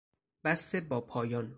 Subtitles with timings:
[0.43, 1.49] بسط با پایان